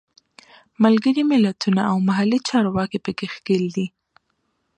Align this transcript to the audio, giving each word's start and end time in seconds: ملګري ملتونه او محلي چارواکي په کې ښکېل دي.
ملګري 0.83 1.23
ملتونه 1.31 1.81
او 1.91 1.97
محلي 2.07 2.39
چارواکي 2.49 2.99
په 3.05 3.11
کې 3.17 3.25
ښکېل 3.35 3.63
دي. 3.75 3.85